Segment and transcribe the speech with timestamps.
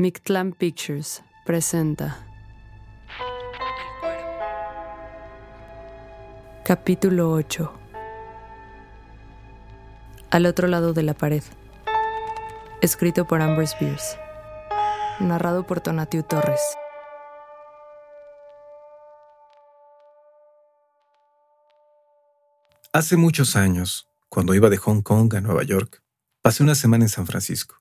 [0.00, 2.26] Mictlan Pictures presenta.
[6.64, 7.70] Capítulo 8
[10.30, 11.42] Al otro lado de la pared.
[12.80, 14.16] Escrito por Amber Spears
[15.18, 16.62] Narrado por Tonatiu Torres.
[22.94, 26.02] Hace muchos años, cuando iba de Hong Kong a Nueva York,
[26.40, 27.80] pasé una semana en San Francisco.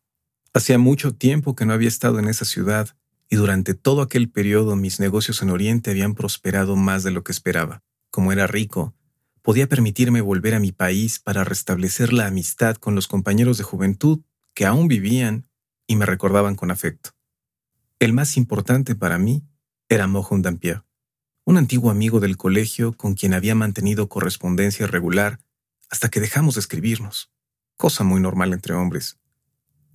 [0.53, 2.95] Hacía mucho tiempo que no había estado en esa ciudad
[3.29, 7.31] y durante todo aquel periodo mis negocios en Oriente habían prosperado más de lo que
[7.31, 7.83] esperaba.
[8.09, 8.95] Como era rico,
[9.43, 14.21] podía permitirme volver a mi país para restablecer la amistad con los compañeros de juventud
[14.55, 15.47] que aún vivían
[15.85, 17.11] y me recordaban con afecto.
[17.99, 19.43] El más importante para mí
[19.87, 20.83] era Mohun Dampier,
[21.45, 25.39] un antiguo amigo del colegio con quien había mantenido correspondencia regular
[25.91, 27.31] hasta que dejamos de escribirnos,
[27.75, 29.18] cosa muy normal entre hombres.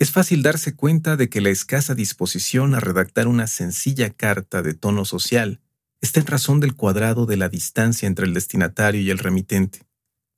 [0.04, 4.75] Es fácil darse cuenta de que la escasa disposición a redactar una sencilla carta de
[4.75, 5.62] tono social
[6.03, 9.87] está en razón del cuadrado de la distancia entre el destinatario y el remitente.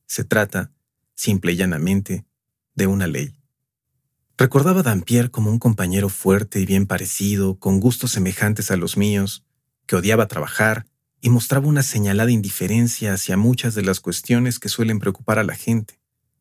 [0.06, 0.71] Se trata,
[1.16, 2.25] simple y llanamente,
[2.77, 3.34] de una ley.
[4.38, 8.97] Recordaba a Dampier como un compañero fuerte y bien parecido, con gustos semejantes a los
[8.97, 9.44] míos,
[9.87, 10.87] que odiaba trabajar
[11.21, 15.56] y mostraba una señalada indiferencia hacia muchas de las cuestiones que suelen preocupar a la
[15.56, 15.98] gente,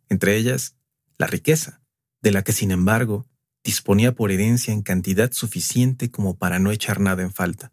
[0.09, 0.75] entre ellas
[1.17, 1.81] la riqueza,
[2.25, 3.27] de la que sin embargo
[3.63, 7.71] disponía por herencia en cantidad suficiente como para no echar nada en falta.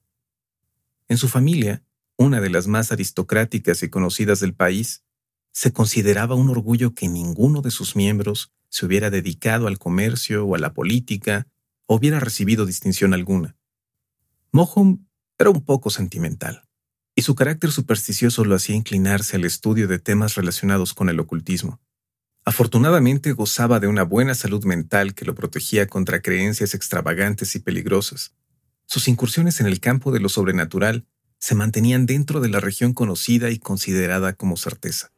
[1.09, 1.83] En su familia,
[2.19, 5.05] una de las más aristocráticas y conocidas del país,
[5.53, 10.55] se consideraba un orgullo que ninguno de sus miembros se hubiera dedicado al comercio o
[10.55, 11.47] a la política
[11.87, 13.57] o hubiera recibido distinción alguna.
[14.51, 15.07] Mohom
[15.39, 16.69] era un poco sentimental
[17.15, 21.81] y su carácter supersticioso lo hacía inclinarse al estudio de temas relacionados con el ocultismo.
[22.45, 28.35] Afortunadamente gozaba de una buena salud mental que lo protegía contra creencias extravagantes y peligrosas.
[28.87, 31.07] Sus incursiones en el campo de lo sobrenatural
[31.39, 35.13] se mantenían dentro de la región conocida y considerada como certeza.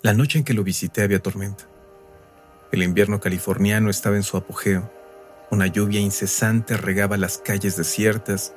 [0.00, 1.68] La noche en que lo visité había tormenta.
[2.72, 4.90] El invierno californiano estaba en su apogeo.
[5.50, 8.54] Una lluvia incesante regaba las calles desiertas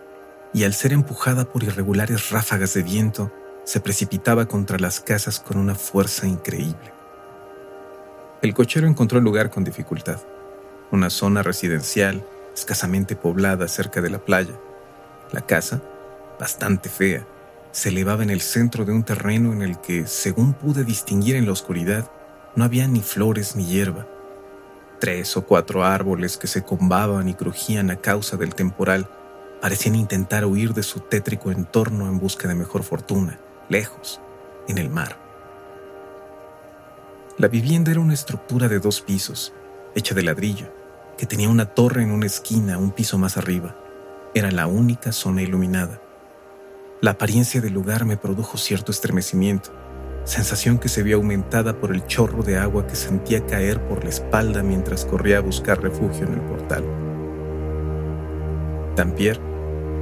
[0.53, 3.31] y al ser empujada por irregulares ráfagas de viento,
[3.65, 7.00] se precipitaba contra las casas con una fuerza increíble.
[8.41, 10.19] El cochero encontró el lugar con dificultad,
[10.89, 12.25] una zona residencial
[12.55, 14.59] escasamente poblada cerca de la playa.
[15.31, 15.79] La casa,
[16.39, 17.23] bastante fea,
[17.71, 21.45] se elevaba en el centro de un terreno en el que, según pude distinguir en
[21.45, 22.09] la oscuridad,
[22.55, 24.07] no había ni flores ni hierba.
[24.99, 29.07] Tres o cuatro árboles que se combaban y crujían a causa del temporal
[29.61, 33.39] parecían intentar huir de su tétrico entorno en busca de mejor fortuna,
[33.69, 34.19] lejos,
[34.67, 35.20] en el mar.
[37.41, 39.51] La vivienda era una estructura de dos pisos,
[39.95, 40.71] hecha de ladrillo,
[41.17, 43.75] que tenía una torre en una esquina un piso más arriba.
[44.35, 45.99] Era la única zona iluminada.
[47.01, 49.71] La apariencia del lugar me produjo cierto estremecimiento,
[50.23, 54.11] sensación que se vio aumentada por el chorro de agua que sentía caer por la
[54.11, 56.85] espalda mientras corría a buscar refugio en el portal.
[58.95, 59.41] Dampier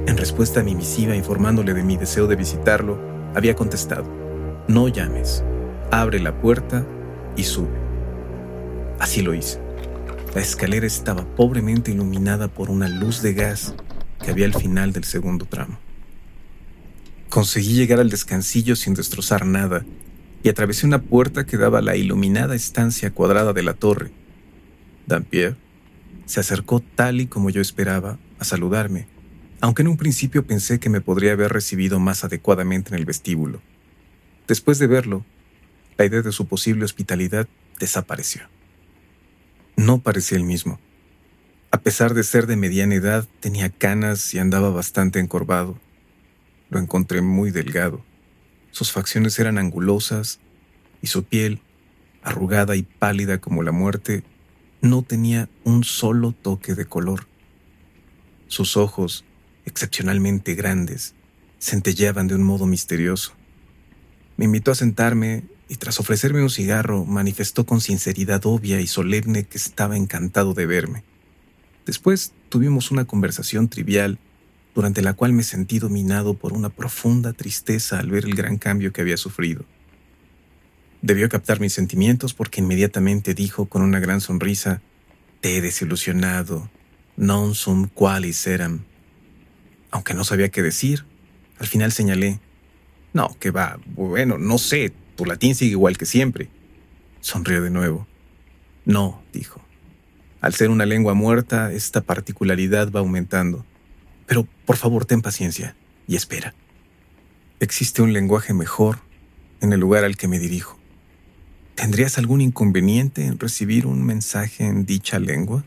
[0.06, 3.00] en respuesta a mi misiva informándole de mi deseo de visitarlo,
[3.34, 4.04] había contestado,
[4.68, 5.42] no llames,
[5.90, 6.84] abre la puerta
[7.36, 7.70] y sube.
[8.98, 9.60] Así lo hice.
[10.34, 13.74] La escalera estaba pobremente iluminada por una luz de gas
[14.22, 15.78] que había al final del segundo tramo.
[17.28, 19.84] Conseguí llegar al descansillo sin destrozar nada
[20.42, 24.10] y atravesé una puerta que daba a la iluminada estancia cuadrada de la torre.
[25.06, 25.56] Dampier
[26.26, 29.06] se acercó tal y como yo esperaba a saludarme,
[29.60, 33.60] aunque en un principio pensé que me podría haber recibido más adecuadamente en el vestíbulo.
[34.46, 35.24] Después de verlo,
[36.00, 37.46] la idea de su posible hospitalidad
[37.78, 38.48] desapareció.
[39.76, 40.80] No parecía el mismo.
[41.70, 45.78] A pesar de ser de mediana edad, tenía canas y andaba bastante encorvado.
[46.70, 48.02] Lo encontré muy delgado.
[48.70, 50.40] Sus facciones eran angulosas
[51.02, 51.60] y su piel,
[52.22, 54.24] arrugada y pálida como la muerte,
[54.80, 57.26] no tenía un solo toque de color.
[58.48, 59.26] Sus ojos,
[59.66, 61.14] excepcionalmente grandes,
[61.58, 63.34] centelleaban de un modo misterioso.
[64.38, 69.44] Me invitó a sentarme y tras ofrecerme un cigarro manifestó con sinceridad obvia y solemne
[69.44, 71.04] que estaba encantado de verme.
[71.86, 74.18] Después tuvimos una conversación trivial
[74.74, 78.92] durante la cual me sentí dominado por una profunda tristeza al ver el gran cambio
[78.92, 79.64] que había sufrido.
[81.02, 84.82] Debió captar mis sentimientos porque inmediatamente dijo con una gran sonrisa,
[85.40, 86.68] Te he desilusionado,
[87.16, 88.82] non sum qualis eram.
[89.92, 91.06] Aunque no sabía qué decir,
[91.60, 92.40] al final señalé,
[93.12, 94.92] No, que va, bueno, no sé,
[95.26, 96.48] latín sigue igual que siempre.
[97.20, 98.06] Sonrió de nuevo.
[98.84, 99.60] No, dijo.
[100.40, 103.66] Al ser una lengua muerta, esta particularidad va aumentando.
[104.26, 105.76] Pero por favor, ten paciencia
[106.06, 106.54] y espera.
[107.60, 109.00] Existe un lenguaje mejor
[109.60, 110.78] en el lugar al que me dirijo.
[111.74, 115.64] ¿Tendrías algún inconveniente en recibir un mensaje en dicha lengua?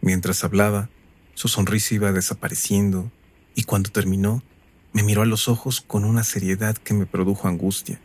[0.00, 0.90] Mientras hablaba,
[1.34, 3.10] su sonrisa iba desapareciendo
[3.54, 4.42] y cuando terminó,
[4.92, 8.00] me miró a los ojos con una seriedad que me produjo angustia.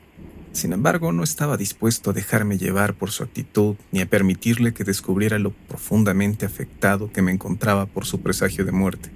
[0.56, 4.86] Sin embargo, no estaba dispuesto a dejarme llevar por su actitud ni a permitirle que
[4.86, 9.12] descubriera lo profundamente afectado que me encontraba por su presagio de muerte.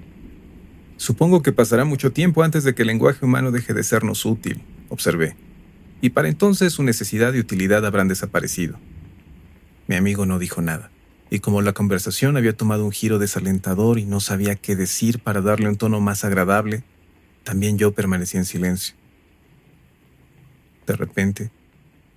[0.98, 4.62] Supongo que pasará mucho tiempo antes de que el lenguaje humano deje de sernos útil,
[4.90, 5.34] observé,
[6.02, 8.78] y para entonces su necesidad y utilidad habrán desaparecido.
[9.86, 10.90] Mi amigo no dijo nada,
[11.30, 15.40] y como la conversación había tomado un giro desalentador y no sabía qué decir para
[15.40, 16.82] darle un tono más agradable,
[17.44, 18.99] también yo permanecí en silencio.
[20.90, 21.52] De repente,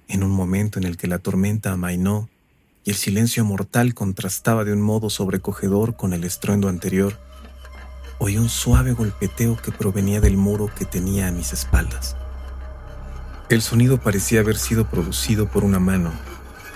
[0.08, 2.28] en un momento en el que la tormenta amainó
[2.84, 7.20] y el silencio mortal contrastaba de un modo sobrecogedor con el estruendo anterior,
[8.18, 12.16] oí un suave golpeteo que provenía del muro que tenía a mis espaldas.
[13.48, 16.12] El sonido parecía haber sido producido por una mano,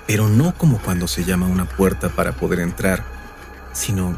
[0.05, 3.03] pero no como cuando se llama una puerta para poder entrar,
[3.73, 4.15] sino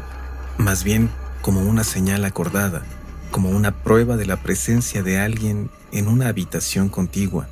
[0.58, 1.08] más bien
[1.40, 2.82] como una señal acordada,
[3.30, 7.48] como una prueba de la presencia de alguien en una habitación contigua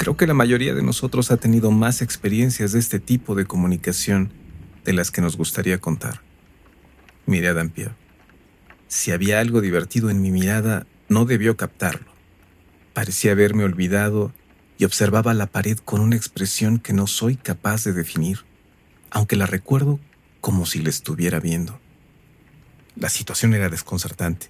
[0.00, 4.32] Creo que la mayoría de nosotros ha tenido más experiencias de este tipo de comunicación
[4.82, 6.22] de las que nos gustaría contar.
[7.26, 7.92] Miré a Dampier.
[8.88, 12.10] Si había algo divertido en mi mirada, no debió captarlo.
[12.94, 14.32] Parecía haberme olvidado
[14.78, 18.46] y observaba la pared con una expresión que no soy capaz de definir,
[19.10, 20.00] aunque la recuerdo
[20.40, 21.78] como si la estuviera viendo.
[22.96, 24.48] La situación era desconcertante.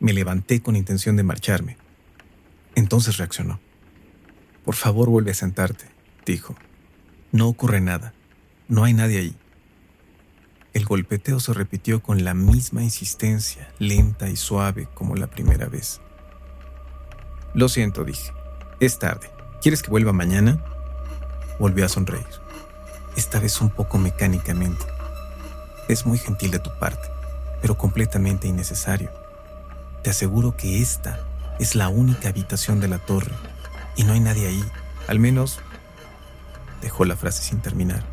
[0.00, 1.76] Me levanté con intención de marcharme.
[2.74, 3.60] Entonces reaccionó.
[4.68, 5.86] Por favor, vuelve a sentarte,
[6.26, 6.54] dijo.
[7.32, 8.12] No ocurre nada.
[8.68, 9.36] No hay nadie ahí.
[10.74, 16.02] El golpeteo se repitió con la misma insistencia, lenta y suave como la primera vez.
[17.54, 18.30] Lo siento, dije.
[18.78, 19.30] Es tarde.
[19.62, 20.62] ¿Quieres que vuelva mañana?
[21.58, 22.26] Volvió a sonreír,
[23.16, 24.84] esta vez un poco mecánicamente.
[25.88, 27.08] Es muy gentil de tu parte,
[27.62, 29.10] pero completamente innecesario.
[30.02, 31.20] Te aseguro que esta
[31.58, 33.32] es la única habitación de la torre
[33.98, 34.64] y no hay nadie ahí.
[35.08, 35.60] Al menos
[36.80, 38.04] dejó la frase sin terminar.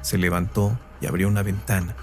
[0.00, 1.94] Se levantó y abrió una ventana,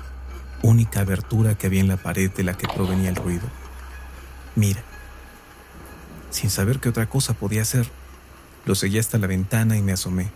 [0.61, 3.47] única abertura que había en la pared de la que provenía el ruido.
[4.55, 4.83] Mira.
[6.29, 7.89] Sin saber qué otra cosa podía hacer,
[8.65, 10.29] lo seguí hasta la ventana y me asomé.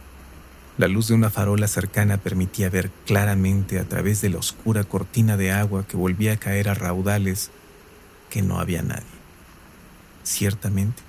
[0.78, 5.38] La luz de una farola cercana permitía ver claramente a través de la oscura cortina
[5.38, 7.50] de agua que volvía a caer a raudales
[8.30, 9.04] que no había nadie.
[10.24, 11.02] Ciertamente,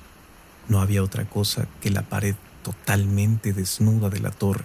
[0.68, 4.64] no había otra cosa que la pared totalmente desnuda de la torre.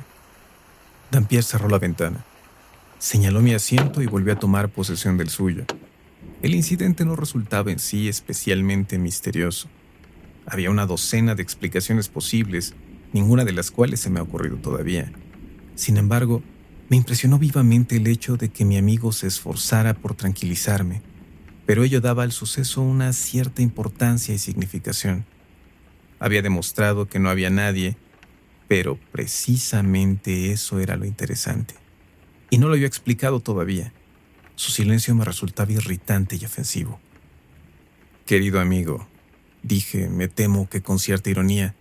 [1.12, 2.26] Dampier cerró la ventana,
[3.00, 5.66] señaló mi asiento y volvió a tomar posesión del suyo.
[6.42, 9.70] El incidente no resultaba en sí especialmente misterioso.
[10.46, 12.74] Había una docena de explicaciones posibles,
[13.14, 15.12] ninguna de las cuales se me ha ocurrido todavía.
[15.76, 16.42] Sin embargo,
[16.90, 21.02] me impresionó vivamente el hecho de que mi amigo se esforzara por tranquilizarme,
[21.66, 25.26] pero ello daba al suceso una cierta importancia y significación.
[26.22, 27.98] Había demostrado que no había nadie,
[28.68, 31.76] Pero precisamente eso era lo interesante.
[32.50, 33.92] Y no lo había explicado todavía.
[34.56, 36.98] Su silencio me resultaba irritante y ofensivo.
[38.26, 39.10] Querido amigo,
[39.62, 41.76] dije, me temo que con cierta ironía,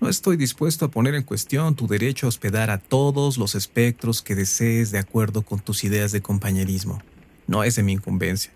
[0.00, 4.22] no estoy dispuesto a poner en cuestión tu derecho a hospedar a todos los espectros
[4.22, 7.02] que desees de acuerdo con tus ideas de compañerismo.
[7.46, 8.52] No es de mi incumbencia.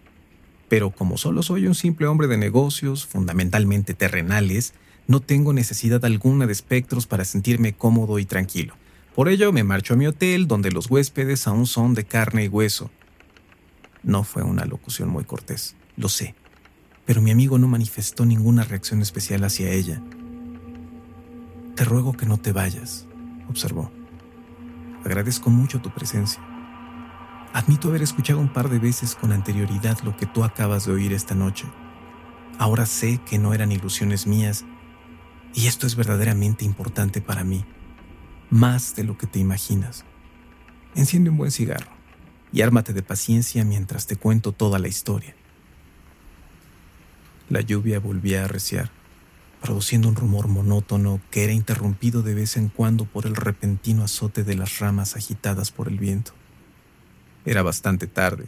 [0.71, 4.73] Pero como solo soy un simple hombre de negocios, fundamentalmente terrenales,
[5.09, 8.75] no tengo necesidad alguna de espectros para sentirme cómodo y tranquilo.
[9.15, 12.49] Por ello me marcho a mi hotel donde los huéspedes aún son de carne y
[12.49, 12.91] hueso.
[14.03, 16.35] No fue una locución muy cortés, lo sé,
[17.07, 20.03] pero mi amigo no manifestó ninguna reacción especial hacia ella.
[21.75, 23.07] Te ruego que no te vayas,
[23.49, 23.91] observó.
[25.05, 26.43] Agradezco mucho tu presencia.
[27.55, 31.15] Admito haber escuchado un par de veces con anterioridad lo que tú acabas de oír
[31.15, 31.67] esta noche.
[32.59, 34.67] Ahora sé que no eran ilusiones mías
[35.55, 37.65] y esto es verdaderamente importante para mí,
[38.51, 40.05] más de lo que te imaginas.
[40.95, 41.91] Enciende un buen cigarro
[42.53, 45.35] y ármate de paciencia mientras te cuento toda la historia.
[47.49, 48.91] La lluvia volvía a arreciar
[49.61, 54.45] produciendo un rumor monótono que era interrumpido de vez en cuando por el repentino azote
[54.45, 56.33] de las ramas agitadas por el viento.
[57.45, 58.47] Era bastante tarde,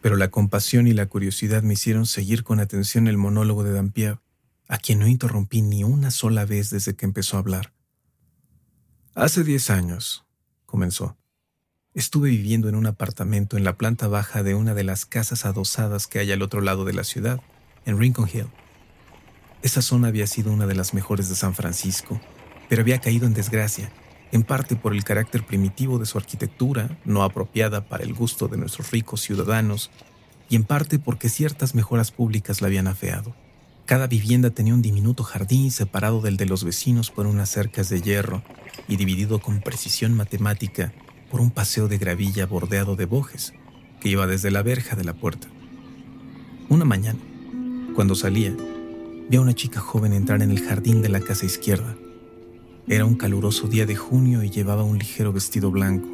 [0.00, 4.18] pero la compasión y la curiosidad me hicieron seguir con atención el monólogo de Dampier,
[4.68, 7.72] a quien no interrumpí ni una sola vez desde que empezó a hablar.
[9.14, 10.24] Hace diez años,
[10.66, 11.16] comenzó,
[11.94, 16.06] estuve viviendo en un apartamento en la planta baja de una de las casas adosadas
[16.06, 17.40] que hay al otro lado de la ciudad,
[17.84, 18.48] en Rincon Hill.
[19.62, 22.20] Esa zona había sido una de las mejores de San Francisco,
[22.68, 23.92] pero había caído en desgracia,
[24.32, 28.56] en parte por el carácter primitivo de su arquitectura, no apropiada para el gusto de
[28.56, 29.90] nuestros ricos ciudadanos,
[30.48, 33.34] y en parte porque ciertas mejoras públicas la habían afeado.
[33.86, 38.00] Cada vivienda tenía un diminuto jardín separado del de los vecinos por unas cercas de
[38.00, 38.42] hierro
[38.88, 40.94] y dividido con precisión matemática
[41.30, 43.52] por un paseo de gravilla bordeado de bojes
[44.00, 45.48] que iba desde la verja de la puerta.
[46.70, 47.18] Una mañana,
[47.94, 48.56] cuando salía,
[49.28, 51.94] vi a una chica joven entrar en el jardín de la casa izquierda.
[52.88, 56.08] Era un caluroso día de junio y llevaba un ligero vestido blanco,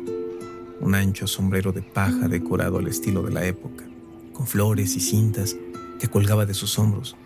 [0.80, 3.84] un ancho sombrero de paja decorado al estilo de la época,
[4.32, 5.54] con flores y cintas
[6.00, 7.16] que colgaba de sus hombros.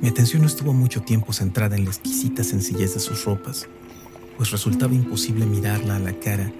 [0.00, 3.68] Mi atención no estuvo mucho tiempo centrada en la exquisita sencillez de sus ropas,
[4.36, 6.52] pues resultaba imposible mirarla a la cara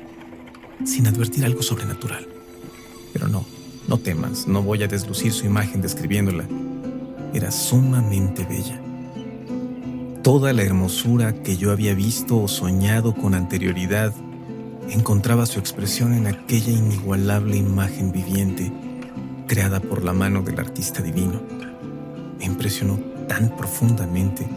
[0.84, 2.26] sin advertir algo sobrenatural.
[3.12, 3.44] Pero no,
[3.86, 6.46] no temas, no voy a deslucir su imagen describiéndola
[7.32, 8.80] era sumamente bella.
[10.22, 14.12] Toda la hermosura que yo había visto o soñado con anterioridad
[14.90, 18.72] encontraba su expresión en aquella inigualable imagen viviente
[19.46, 21.40] creada por la mano del artista divino.
[22.38, 24.48] Me impresionó tan profundamente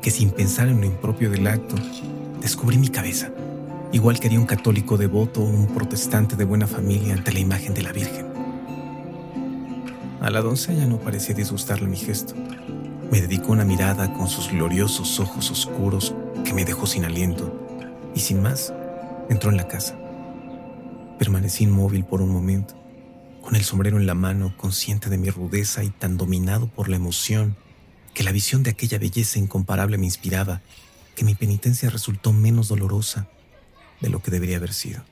[0.00, 1.74] que sin pensar en lo impropio del acto,
[2.40, 3.30] descubrí mi cabeza,
[3.92, 7.74] igual que haría un católico devoto o un protestante de buena familia ante la imagen
[7.74, 8.26] de la Virgen.
[10.20, 12.34] A la doncella no parecía disgustarle mi gesto.
[13.10, 17.52] Me dedicó una mirada con sus gloriosos ojos oscuros que me dejó sin aliento
[18.14, 18.72] y sin más
[19.28, 19.94] entró en la casa.
[21.18, 22.74] Permanecí inmóvil por un momento,
[23.42, 26.96] con el sombrero en la mano, consciente de mi rudeza y tan dominado por la
[26.96, 27.56] emoción
[28.14, 30.62] que la visión de aquella belleza incomparable me inspiraba,
[31.14, 33.28] que mi penitencia resultó menos dolorosa
[34.00, 35.04] de lo que debería haber sido.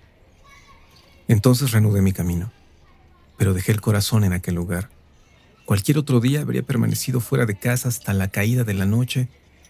[1.29, 2.53] Entonces reanudé mi camino,
[3.37, 4.91] pero dejé el corazón en aquel lugar
[5.65, 9.29] Cualquier otro día habría permanecido fuera de casa hasta la caída de la noche,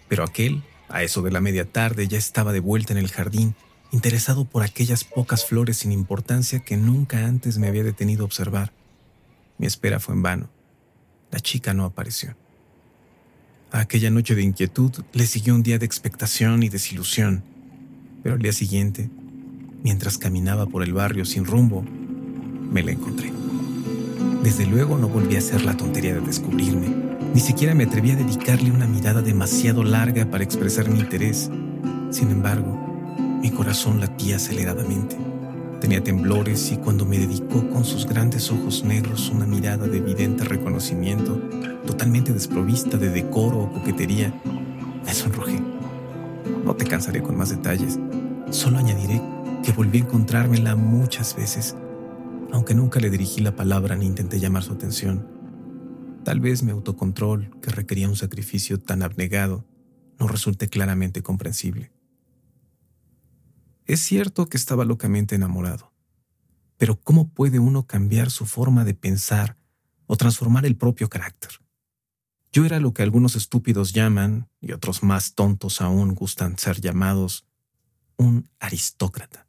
[0.08, 3.54] pero aquel, a eso de la media tarde, ya estaba de vuelta en el jardín,
[3.92, 8.72] interesado por aquellas pocas flores sin importancia que nunca antes me había detenido a observar.
[9.58, 10.50] Mi espera fue en vano.
[11.30, 12.36] La chica no apareció.
[13.72, 17.42] A aquella noche de inquietud le siguió un día de expectación y desilusión,
[18.22, 19.08] pero al día siguiente,
[19.82, 21.82] mientras caminaba por el barrio sin rumbo,
[22.70, 23.32] me la encontré.
[24.42, 26.88] Desde luego no volví a hacer la tontería de descubrirme.
[27.32, 31.50] Ni siquiera me atreví a dedicarle una mirada demasiado larga para expresar mi interés.
[32.10, 32.78] Sin embargo,
[33.40, 35.16] mi corazón latía aceleradamente.
[35.82, 40.44] Tenía temblores y cuando me dedicó con sus grandes ojos negros una mirada de evidente
[40.44, 41.36] reconocimiento,
[41.86, 44.32] totalmente desprovista de decoro o coquetería,
[45.04, 45.60] me sonrojé.
[46.64, 47.98] No te cansaré con más detalles,
[48.50, 49.20] solo añadiré
[49.62, 51.76] que volví a encontrármela muchas veces
[52.52, 55.26] aunque nunca le dirigí la palabra ni intenté llamar su atención.
[56.22, 59.64] Tal vez mi autocontrol, que requería un sacrificio tan abnegado,
[60.20, 61.90] no resulte claramente comprensible.
[63.92, 65.92] Es cierto que estaba locamente enamorado,
[66.78, 69.58] pero ¿cómo puede uno cambiar su forma de pensar
[70.06, 71.50] o transformar el propio carácter?
[72.52, 77.44] Yo era lo que algunos estúpidos llaman, y otros más tontos aún gustan ser llamados,
[78.16, 79.46] un aristócrata.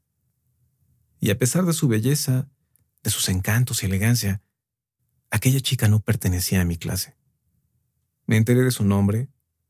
[1.21, 2.49] Y a pesar de su belleza,
[3.01, 4.41] de sus encantos y elegancia,
[5.31, 7.15] aquella chica no pertenecía a mi clase.
[8.25, 9.29] Me enteré de su nombre,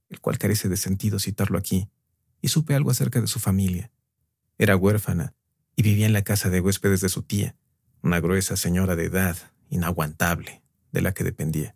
[0.10, 1.92] el cual carece de sentido citarlo aquí,
[2.42, 3.92] y supe algo acerca de su familia.
[4.57, 5.33] Era huérfana
[5.75, 7.55] y vivía en la casa de huéspedes de su tía,
[8.01, 9.38] una gruesa señora de edad,
[9.69, 11.75] inaguantable, de la que dependía.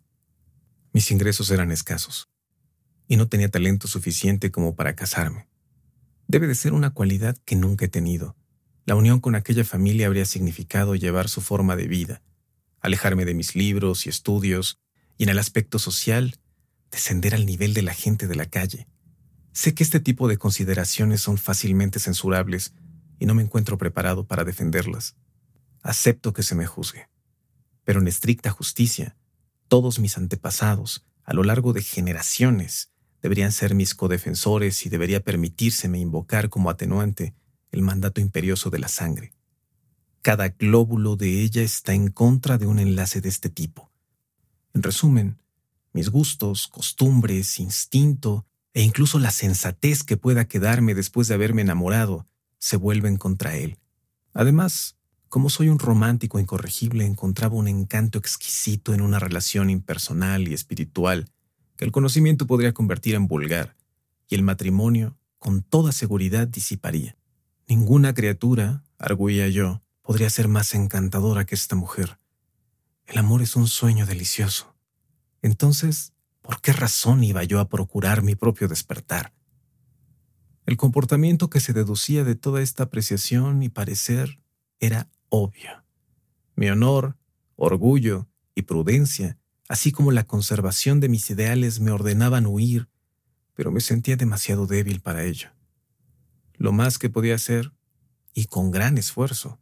[0.92, 2.28] Mis ingresos eran escasos,
[3.08, 5.48] y no tenía talento suficiente como para casarme.
[6.28, 8.36] Debe de ser una cualidad que nunca he tenido.
[8.84, 12.22] La unión con aquella familia habría significado llevar su forma de vida,
[12.80, 14.78] alejarme de mis libros y estudios,
[15.16, 16.38] y en el aspecto social,
[16.90, 18.86] descender al nivel de la gente de la calle.
[19.58, 22.74] Sé que este tipo de consideraciones son fácilmente censurables
[23.18, 25.16] y no me encuentro preparado para defenderlas.
[25.82, 27.08] Acepto que se me juzgue.
[27.82, 29.16] Pero en estricta justicia,
[29.66, 35.98] todos mis antepasados, a lo largo de generaciones, deberían ser mis codefensores y debería permitírseme
[35.98, 37.34] invocar como atenuante
[37.72, 39.34] el mandato imperioso de la sangre.
[40.22, 43.90] Cada glóbulo de ella está en contra de un enlace de este tipo.
[44.72, 45.42] En resumen,
[45.92, 52.26] mis gustos, costumbres, instinto e incluso la sensatez que pueda quedarme después de haberme enamorado
[52.58, 53.78] se vuelven contra él.
[54.32, 54.96] Además,
[55.28, 61.30] como soy un romántico incorregible, encontraba un encanto exquisito en una relación impersonal y espiritual
[61.76, 63.76] que el conocimiento podría convertir en vulgar,
[64.28, 67.16] y el matrimonio, con toda seguridad, disiparía.
[67.68, 72.18] Ninguna criatura, arguía yo, podría ser más encantadora que esta mujer.
[73.06, 74.74] El amor es un sueño delicioso.
[75.40, 76.14] Entonces,
[76.48, 79.34] ¿por qué razón iba yo a procurar mi propio despertar?
[80.64, 84.40] El comportamiento que se deducía de toda esta apreciación y parecer
[84.80, 85.84] era obvio.
[86.56, 87.18] Mi honor,
[87.56, 89.36] orgullo y prudencia,
[89.68, 92.88] así como la conservación de mis ideales me ordenaban huir,
[93.52, 95.50] pero me sentía demasiado débil para ello.
[96.54, 97.74] Lo más que podía hacer,
[98.32, 99.60] y con gran esfuerzo,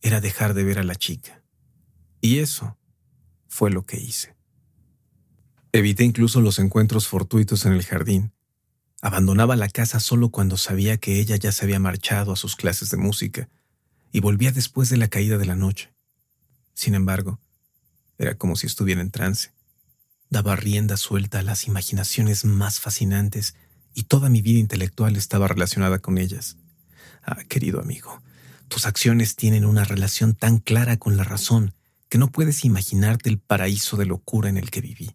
[0.00, 1.44] era dejar de ver a la chica.
[2.20, 2.76] Y eso
[3.46, 4.35] fue lo que hice.
[5.78, 8.32] Evité incluso los encuentros fortuitos en el jardín,
[9.02, 12.90] Abandonaba la casa solo cuando sabía que ella ya se había marchado a sus clases
[12.90, 13.48] de música
[14.10, 15.92] y volvía después de la caída de la noche.
[16.74, 17.38] Sin embargo,
[18.18, 19.52] era como si estuviera en trance.
[20.30, 23.54] Daba rienda suelta a las imaginaciones más fascinantes
[23.94, 26.56] y toda mi vida intelectual estaba relacionada con ellas.
[27.22, 28.22] Ah, querido amigo,
[28.68, 31.74] tus acciones tienen una relación tan clara con la razón
[32.08, 35.14] que no puedes imaginarte el paraíso de locura en el que viví.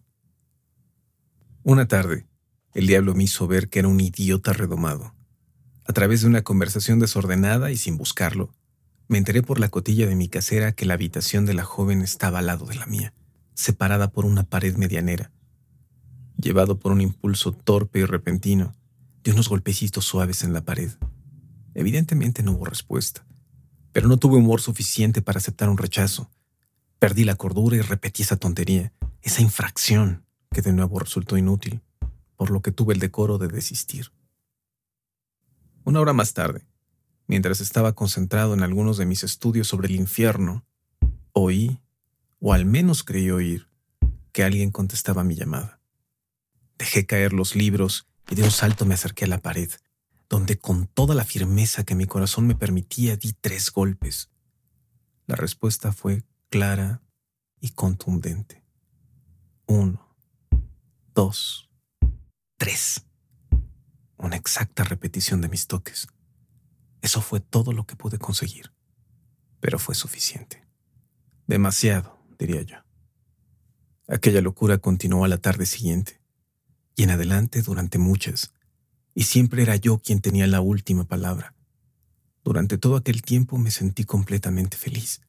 [1.64, 2.26] Una tarde,
[2.74, 5.14] el diablo me hizo ver que era un idiota redomado.
[5.86, 8.52] A través de una conversación desordenada y sin buscarlo,
[9.06, 12.40] me enteré por la cotilla de mi casera que la habitación de la joven estaba
[12.40, 13.14] al lado de la mía,
[13.54, 15.30] separada por una pared medianera.
[16.36, 18.74] Llevado por un impulso torpe y repentino,
[19.22, 20.90] de unos golpecitos suaves en la pared.
[21.74, 23.24] Evidentemente no hubo respuesta,
[23.92, 26.28] pero no tuve humor suficiente para aceptar un rechazo.
[26.98, 31.82] Perdí la cordura y repetí esa tontería, esa infracción que de nuevo resultó inútil
[32.36, 34.12] por lo que tuve el decoro de desistir.
[35.84, 36.66] Una hora más tarde,
[37.26, 40.64] mientras estaba concentrado en algunos de mis estudios sobre el infierno,
[41.32, 41.80] oí,
[42.40, 43.68] o al menos creí oír,
[44.32, 45.80] que alguien contestaba mi llamada.
[46.78, 49.70] Dejé caer los libros y de un salto me acerqué a la pared,
[50.28, 54.30] donde con toda la firmeza que mi corazón me permitía di tres golpes.
[55.26, 57.02] La respuesta fue clara
[57.60, 58.64] y contundente.
[59.66, 60.11] Uno,
[61.14, 61.68] dos,
[62.56, 63.04] tres.
[64.16, 66.06] Una exacta repetición de mis toques.
[67.00, 68.72] Eso fue todo lo que pude conseguir.
[69.60, 70.64] Pero fue suficiente.
[71.46, 72.76] Demasiado, diría yo.
[74.08, 76.20] Aquella locura continuó a la tarde siguiente,
[76.96, 78.52] y en adelante durante muchas,
[79.14, 81.54] y siempre era yo quien tenía la última palabra.
[82.44, 85.20] Durante todo aquel tiempo me sentí completamente feliz,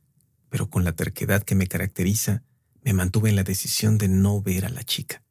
[0.50, 2.44] pero con la terquedad que me caracteriza,
[2.82, 5.23] me mantuve en la decisión de no ver a la chica.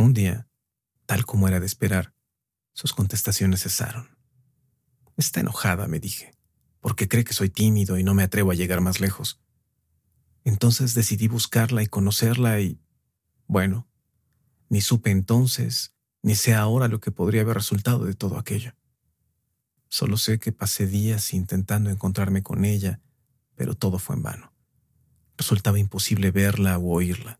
[0.00, 0.48] Un día,
[1.04, 2.14] Tal como era de esperar,
[2.72, 4.16] sus contestaciones cesaron.
[5.18, 6.34] Está enojada, me dije,
[6.80, 9.42] porque cree que soy tímido y no me atrevo a llegar más lejos.
[10.42, 12.80] Entonces decidí buscarla y conocerla y...
[13.46, 13.88] Bueno,
[14.70, 18.72] ni supe entonces, ni sé ahora lo que podría haber resultado de todo aquello.
[19.90, 23.02] Solo sé que pasé días intentando encontrarme con ella,
[23.54, 24.54] pero todo fue en vano.
[25.36, 27.38] Resultaba imposible verla o oírla.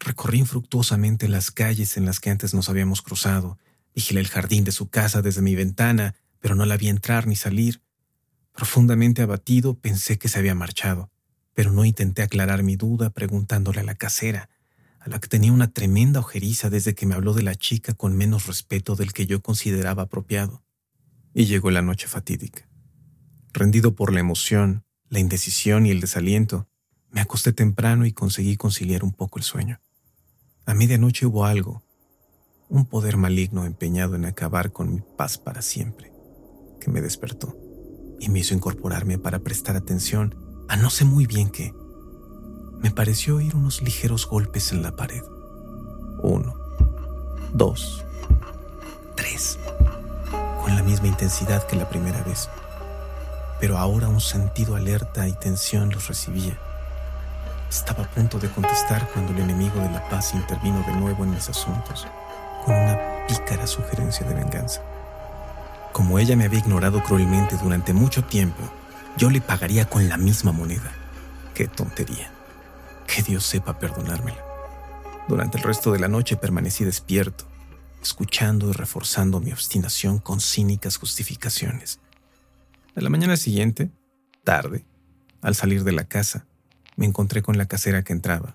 [0.00, 3.58] Recorrí infructuosamente las calles en las que antes nos habíamos cruzado.
[3.94, 7.36] Vigilé el jardín de su casa desde mi ventana, pero no la vi entrar ni
[7.36, 7.82] salir.
[8.54, 11.10] Profundamente abatido, pensé que se había marchado,
[11.54, 14.48] pero no intenté aclarar mi duda preguntándole a la casera,
[15.00, 18.16] a la que tenía una tremenda ojeriza desde que me habló de la chica con
[18.16, 20.64] menos respeto del que yo consideraba apropiado.
[21.34, 22.66] Y llegó la noche fatídica.
[23.52, 26.68] Rendido por la emoción, la indecisión y el desaliento,
[27.10, 29.80] me acosté temprano y conseguí conciliar un poco el sueño.
[30.70, 31.82] A medianoche hubo algo,
[32.68, 36.12] un poder maligno empeñado en acabar con mi paz para siempre,
[36.80, 37.56] que me despertó
[38.20, 40.36] y me hizo incorporarme para prestar atención
[40.68, 41.74] a no sé muy bien qué.
[42.78, 45.24] Me pareció oír unos ligeros golpes en la pared.
[46.22, 46.54] Uno,
[47.52, 48.04] dos,
[49.16, 49.58] tres,
[50.62, 52.48] con la misma intensidad que la primera vez.
[53.58, 56.60] Pero ahora un sentido alerta y tensión los recibía.
[57.70, 61.30] Estaba a punto de contestar cuando el enemigo de la paz intervino de nuevo en
[61.30, 62.04] mis asuntos,
[62.64, 64.82] con una pícara sugerencia de venganza.
[65.92, 68.60] Como ella me había ignorado cruelmente durante mucho tiempo,
[69.16, 70.92] yo le pagaría con la misma moneda.
[71.54, 72.32] Qué tontería.
[73.06, 74.44] Que Dios sepa perdonármela.
[75.28, 77.44] Durante el resto de la noche permanecí despierto,
[78.02, 82.00] escuchando y reforzando mi obstinación con cínicas justificaciones.
[82.96, 83.92] A la mañana siguiente,
[84.42, 84.84] tarde,
[85.40, 86.46] al salir de la casa,
[87.00, 88.54] me encontré con la casera que entraba.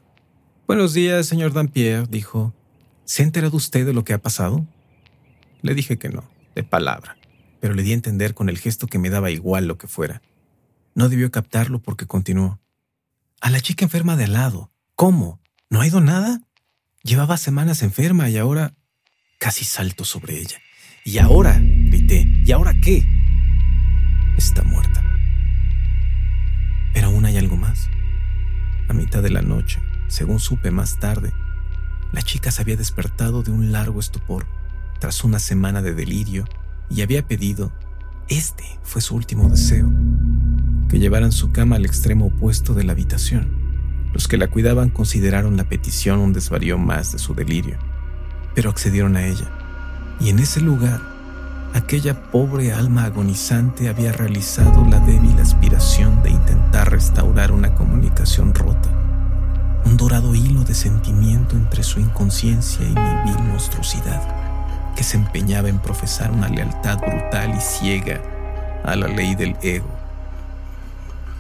[0.68, 2.54] Buenos días, señor Dampier, dijo.
[3.04, 4.66] ¿Se ha enterado usted de lo que ha pasado?
[5.62, 6.24] Le dije que no,
[6.56, 7.18] de palabra
[7.66, 10.22] pero le di a entender con el gesto que me daba igual lo que fuera.
[10.94, 12.60] No debió captarlo porque continuó.
[13.42, 14.72] A la chica enferma de al lado.
[14.94, 15.42] ¿Cómo?
[15.72, 16.42] ¿No ha ido nada?
[17.02, 18.76] Llevaba semanas enferma y ahora...
[19.40, 20.60] Casi salto sobre ella.
[21.04, 21.60] ¿Y ahora?
[21.60, 22.28] grité.
[22.46, 23.04] ¿Y ahora qué?
[24.38, 25.05] Está muerta.
[28.96, 31.34] Mitad de la noche, según supe más tarde,
[32.12, 34.46] la chica se había despertado de un largo estupor
[35.00, 36.46] tras una semana de delirio
[36.90, 37.72] y había pedido,
[38.30, 39.92] este fue su último deseo,
[40.90, 43.66] que llevaran su cama al extremo opuesto de la habitación.
[44.14, 47.78] Los que la cuidaban consideraron la petición un desvarío más de su delirio,
[48.54, 49.52] pero accedieron a ella.
[50.22, 51.02] Y en ese lugar,
[51.74, 58.90] aquella pobre alma agonizante había realizado la débil aspiración de intentar restaurar una comunicación rota,
[59.86, 64.22] un dorado hilo de sentimiento entre su inconsciencia y mi vil monstruosidad
[64.96, 68.22] que se empeñaba en profesar una lealtad brutal y ciega
[68.84, 69.90] a la ley del ego.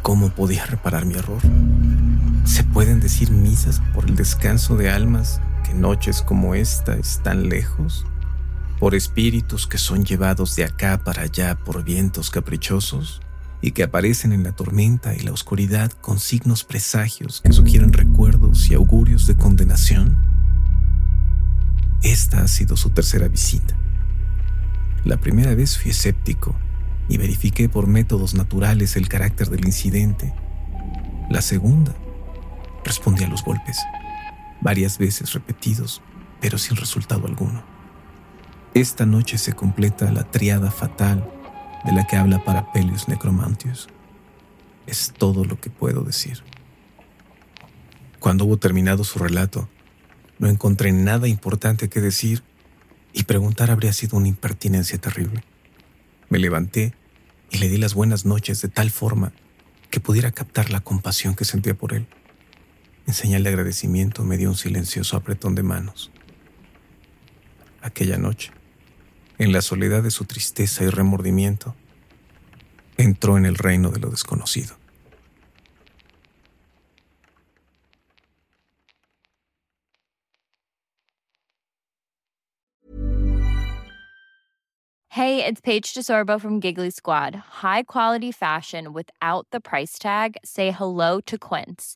[0.01, 1.41] ¿Cómo podía reparar mi error?
[2.43, 8.05] ¿Se pueden decir misas por el descanso de almas que noches como esta están lejos?
[8.79, 13.21] ¿Por espíritus que son llevados de acá para allá por vientos caprichosos?
[13.65, 18.69] y que aparecen en la tormenta y la oscuridad con signos presagios que sugieren recuerdos
[18.69, 20.15] y augurios de condenación?
[22.03, 23.75] Esta ha sido su tercera visita.
[25.03, 26.55] La primera vez fui escéptico
[27.09, 30.31] y verifiqué por métodos naturales el carácter del incidente.
[31.31, 31.95] La segunda,
[32.83, 33.79] respondí a los golpes,
[34.61, 36.03] varias veces repetidos,
[36.39, 37.74] pero sin resultado alguno.
[38.75, 41.25] Esta noche se completa la triada fatal
[41.85, 43.88] de la que habla Parapelius Necromantius.
[44.85, 46.43] Es todo lo que puedo decir.
[48.19, 49.69] Cuando hubo terminado su relato,
[50.39, 52.43] no encontré nada importante que decir
[53.13, 55.45] y preguntar habría sido una impertinencia terrible.
[56.27, 56.93] Me levanté
[57.51, 59.31] y le di las buenas noches de tal forma
[59.89, 62.07] que pudiera captar la compasión que sentía por él.
[63.07, 66.11] En señal de agradecimiento me dio un silencioso apretón de manos.
[67.81, 68.51] Aquella noche,
[69.37, 71.75] en la soledad de su tristeza y remordimiento,
[72.97, 74.77] entró en el reino de lo desconocido.
[85.09, 87.35] Hey, it's Paige DeSorbo from Giggly Squad.
[87.35, 90.35] High quality fashion without the price tag.
[90.43, 91.95] Say hello to Quince.